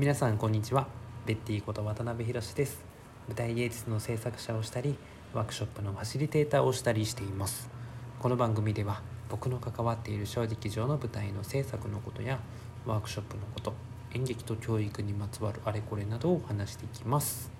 [0.00, 0.86] 皆さんこんにちは。
[1.26, 2.82] ベッティこと渡辺博です。
[3.28, 4.96] 舞台芸術の制作者をしたり
[5.34, 7.68] ワークショップのファシリテーターをしたりしています。
[8.18, 12.40] この番組では僕の関わっている小劇場の舞台の制作のことや
[12.86, 13.74] ワークショップのこと
[14.14, 17.52] 演劇と教育にまつわるあれこれなどを話していきます。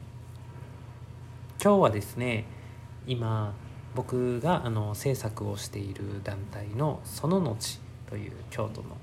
[1.63, 2.47] 今日はですね
[3.07, 3.53] 今
[3.95, 8.97] 僕があの制作をしている団体のそののちという京都の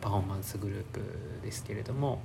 [0.00, 1.00] パフォーマンスグループ
[1.44, 2.20] ですけれども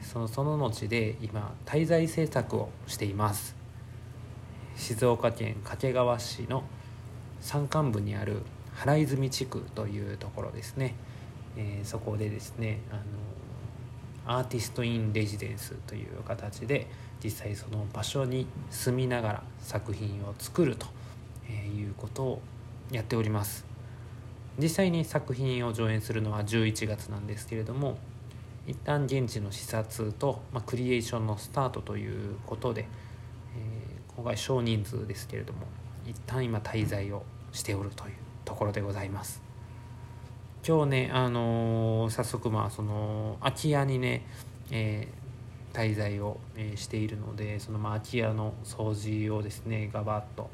[0.00, 3.56] そのその後で今滞在制作をしています。
[4.76, 6.64] 静岡県掛川市の
[7.40, 8.42] 山間部にある
[8.74, 10.94] 原泉地区というところですね、
[11.56, 12.94] えー、そこでですねあ
[14.26, 16.88] のアーティスト・イン・レジデンスという形で
[17.22, 20.86] 実際その場所に住みながら作品を作ると
[21.52, 22.42] いうことを
[22.90, 23.64] やっております。
[24.58, 27.98] 実際に作品を上演するのは11月なんですけれども
[28.66, 32.86] 一旦現地の視察と、まあ、クリエーションのスタートということで、
[33.56, 35.66] えー、今回少人数ですけれども
[36.06, 39.42] 一旦今滞在をしておるというところでございます。
[40.66, 44.26] 今日ねあのー、早速まあその空き家にね、
[44.70, 50.48] えー、滞在を、え、しているのでそのまあ空き家の掃除をですねガバッと、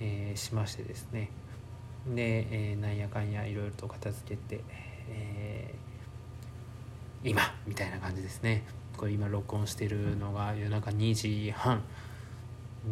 [0.00, 1.30] えー、しましてですね。
[2.08, 4.64] で、えー、なんやかんやいろいろと片付けて、
[5.08, 5.91] えー
[7.24, 8.64] 今みたいな感じですね。
[8.96, 11.82] これ今録音してるのが夜中2時半。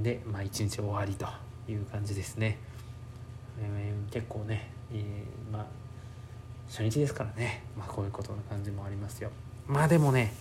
[0.02, 1.26] でまあ一日終わりと
[1.68, 2.58] いう感じですね、
[3.60, 5.66] えー、結構ね、えー、まあ
[6.68, 7.64] 初日ですからね。
[7.76, 9.30] まあこういうことな感じもありますよ。
[9.66, 10.32] まあでもね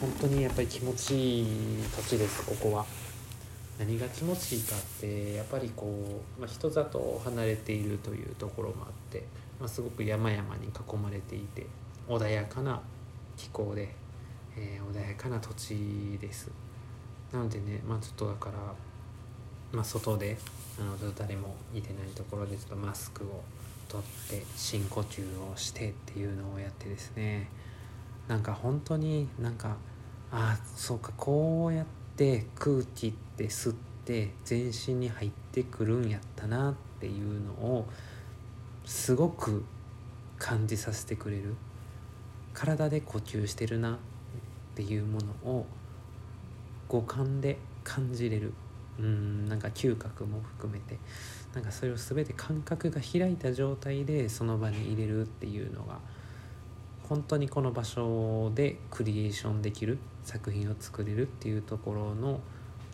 [0.00, 2.86] 本当にやっぱり気持ちいい土地ですここは。
[3.78, 5.86] 何が気持ちいいかってやっぱりこ
[6.36, 9.22] う、まあ、人里離れているというところもあって、
[9.60, 11.64] まあ、すごく山々に囲まれていて
[12.08, 12.80] 穏やかな
[13.36, 13.94] 気候で、
[14.56, 16.50] えー、穏やかな土地です。
[17.32, 18.54] なのでねまあちょっとだから、
[19.72, 20.38] まあ、外で
[20.80, 23.42] あの誰もいてないところでちょっとマスクを
[23.88, 27.48] 取って深呼吸をしてっていうのをやってですね。
[28.28, 29.76] なんか本当になんか
[30.30, 33.74] ああそうかこうやって空気って吸っ
[34.04, 37.86] て全身に入ってくるんやったなっていうのを
[38.84, 39.64] すごく
[40.38, 41.54] 感じさせてくれる。
[42.58, 43.98] 体で呼吸してるなっ
[44.74, 45.66] ていうものを
[46.88, 48.52] 五感で感じれる。
[48.98, 50.98] うんなんか嗅覚も含めて。
[51.54, 55.98] なんかそれを全て感覚が開いた状態でその場に入れるっていうのが
[57.08, 62.40] 本当にこの場所でクリエーションできる作品を作れるっていうところの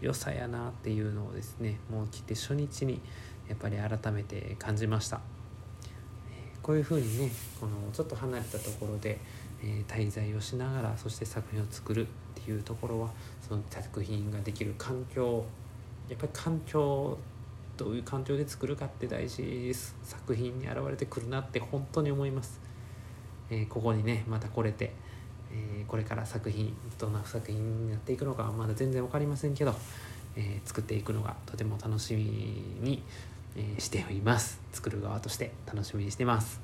[0.00, 3.00] 良さやなっていうのをですねもう来て初日に
[3.48, 5.20] やっぱり改めて感じました。
[6.64, 7.30] こういうふうにね
[7.60, 9.20] このちょっと離れたところで
[9.66, 13.10] えー、滞在をしながらそして作品を作るっていうところは
[13.46, 15.42] その作品ができる環境
[16.08, 17.16] やっぱり環境
[17.78, 19.96] どういう環境で作るかって大事です。
[20.04, 22.60] 作品に現れてくるなって本当に思います、
[23.50, 24.92] えー、ここにねまた来れて、
[25.50, 29.74] えー、これから作品どんな作品になっていくのかはまだ全然分かりませんけど、
[30.36, 32.22] えー、作っていくのがとても楽しみ
[32.80, 33.02] に、
[33.56, 34.60] えしています。
[34.72, 36.60] 作る側として楽しみにしてます。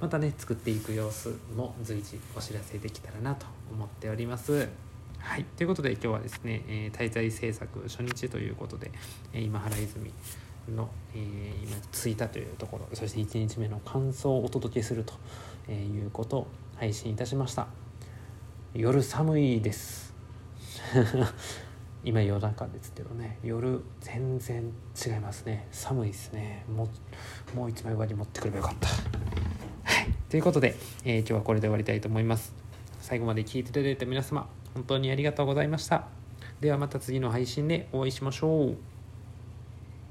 [0.00, 4.68] またね作っていく様子も随時お知らせできたらなと思っております。
[5.18, 8.90] はい、ということで今日はですね、えー、滞在制作初日ということで、
[9.32, 10.12] えー、今原泉
[10.74, 15.14] の、えー、今着いたというところそして1日目の感想をお届けすると、
[15.68, 16.46] えいうことを
[16.76, 17.68] 配信いたしました。
[18.74, 20.12] 夜寒いです。
[22.04, 24.72] 今夜中ですけどね夜全然
[25.06, 26.88] 違いますね寒いですねも
[27.54, 28.94] うもう一枚上に持ってくればよかったは
[30.02, 30.74] いということで、
[31.04, 32.54] えー、今日はこれで終わりたいと思います。
[33.02, 36.06] 最後まで聞いていただいた皆様、本当にありがとうございました。
[36.60, 38.91] ではまた次の配信でお会いしましょう。